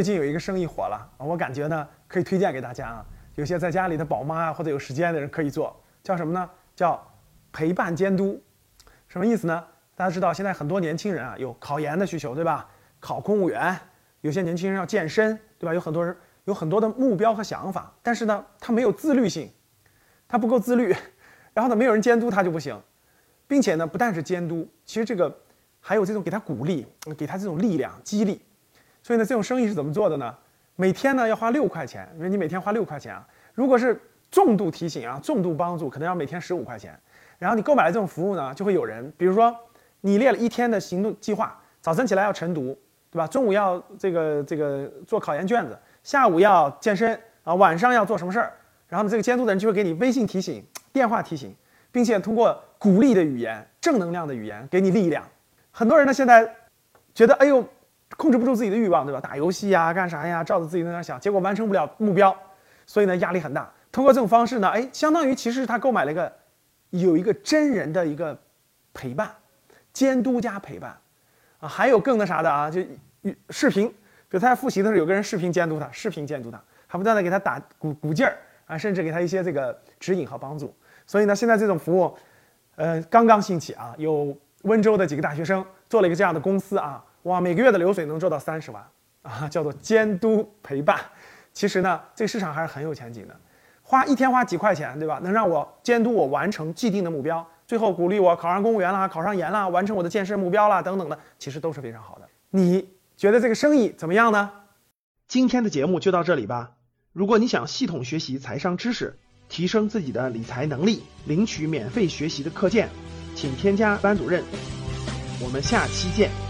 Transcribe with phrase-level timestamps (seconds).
[0.00, 3.06] 最近有一个生意火了，我感觉呢可以推荐给大家啊。
[3.34, 6.50] 有些在家里的宝妈啊，或者有时间的人可以做，叫什么呢？
[6.74, 7.06] 叫
[7.52, 8.42] 陪伴监督。
[9.08, 9.62] 什么意思呢？
[9.94, 12.66] 大家知道现在很多年轻人啊有考研的需求，对吧？
[12.98, 13.78] 考公务员，
[14.22, 15.74] 有些年轻人要健身，对吧？
[15.74, 19.52] 有很多人有很多的目标和想法，但是呢他没有自律性，
[20.26, 20.96] 他不够自律，
[21.52, 22.80] 然后呢没有人监督他就不行，
[23.46, 25.42] 并且呢不但是监督，其实这个
[25.78, 26.86] 还有这种给他鼓励，
[27.18, 28.40] 给他这种力量激励。
[29.02, 30.34] 所以呢这种生意是怎么做的呢？
[30.76, 33.26] 每天呢要花六块钱，因为你每天花六块钱啊。
[33.54, 34.00] 如果是
[34.30, 36.98] 重度提醒啊，重度帮助，可能要每天十五块钱。
[37.38, 39.54] 然后你购买了这种服务呢，就会有人，比如说
[40.00, 42.78] 你列了一天的行动计划，早晨起来要晨读，
[43.10, 43.26] 对吧？
[43.26, 48.52] 中午要这个这个做考研卷子，下午要健身啊，晚上要做什么事儿？
[48.88, 51.54] 然后呢，这个监督的人就会给你微信提醒、电话提醒，
[51.92, 55.22] 并且通过鼓励的语言、正能量的语言给你力量。
[55.70, 56.50] 很多人呢现在
[57.14, 57.62] 觉得，哎呦。
[58.20, 59.18] 控制不住自己的欲望，对吧？
[59.18, 60.44] 打游戏呀，干啥呀？
[60.44, 62.36] 照着自己在那想，结果完成不了目标，
[62.84, 63.72] 所以呢压力很大。
[63.90, 66.30] 通过这种方式呢，哎，相当于其实他购买了一个
[66.90, 68.38] 有一个真人的一个
[68.92, 69.34] 陪伴、
[69.94, 70.94] 监督加陪伴
[71.60, 72.82] 啊，还有更那啥的啊，就
[73.48, 80.74] 视频，比如他在复习的时候，有个人视频监督他，视频监督他，还不断的给他打鼓鼓劲儿啊，甚至给他一些这个指引和帮助。
[81.06, 82.14] 所以呢，现在这种服务，
[82.76, 87.02] 呃，刚刚兴起啊，有温州的几个大学生做了一个这样的公司啊。
[87.24, 88.84] 哇，每个月的流水能做到三十万
[89.22, 90.98] 啊，叫做监督陪伴。
[91.52, 93.36] 其实呢，这个市场还是很有前景的。
[93.82, 95.18] 花一天花几块钱，对吧？
[95.22, 102.28] 能让我监督我完成既定的目标，最后鼓励我考上公务员啦，考上研啦，完成我的健身目标啦，等等的，其实都是非常好的。
[102.50, 104.50] 你觉得这个生意怎么样呢？
[105.26, 106.72] 今天的节目就到这里吧。
[107.12, 109.18] 如果你想系统学习财商知识，
[109.48, 112.88] 提升自己的理财能力，领取免费学习的课件，
[113.34, 114.44] 请添加班主任。
[115.42, 116.49] 我们下期见。